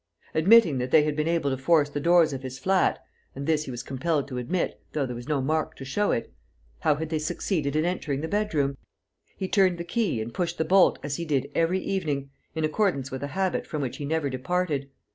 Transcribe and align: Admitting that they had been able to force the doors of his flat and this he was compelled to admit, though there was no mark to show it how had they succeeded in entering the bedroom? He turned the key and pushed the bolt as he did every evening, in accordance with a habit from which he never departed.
Admitting 0.33 0.79
that 0.79 0.89
they 0.89 1.03
had 1.03 1.15
been 1.15 1.27
able 1.27 1.51
to 1.51 1.61
force 1.63 1.87
the 1.87 1.99
doors 1.99 2.33
of 2.33 2.41
his 2.41 2.57
flat 2.57 2.97
and 3.35 3.45
this 3.45 3.65
he 3.65 3.69
was 3.69 3.83
compelled 3.83 4.27
to 4.27 4.39
admit, 4.39 4.81
though 4.93 5.05
there 5.05 5.15
was 5.15 5.27
no 5.29 5.39
mark 5.43 5.75
to 5.75 5.85
show 5.85 6.09
it 6.09 6.33
how 6.79 6.95
had 6.95 7.09
they 7.09 7.19
succeeded 7.19 7.75
in 7.75 7.85
entering 7.85 8.21
the 8.21 8.27
bedroom? 8.27 8.79
He 9.37 9.47
turned 9.47 9.77
the 9.77 9.83
key 9.83 10.19
and 10.19 10.33
pushed 10.33 10.57
the 10.57 10.65
bolt 10.65 10.97
as 11.03 11.17
he 11.17 11.25
did 11.25 11.51
every 11.53 11.81
evening, 11.83 12.31
in 12.55 12.65
accordance 12.65 13.11
with 13.11 13.21
a 13.21 13.27
habit 13.37 13.67
from 13.67 13.83
which 13.83 13.97
he 13.97 14.05
never 14.05 14.27
departed. 14.27 14.89